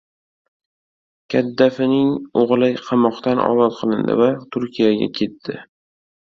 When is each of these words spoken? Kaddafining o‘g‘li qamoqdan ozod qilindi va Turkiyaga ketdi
Kaddafining 1.33 2.09
o‘g‘li 2.43 2.69
qamoqdan 2.87 3.43
ozod 3.45 3.77
qilindi 3.83 4.17
va 4.23 4.31
Turkiyaga 4.57 5.11
ketdi 5.21 5.61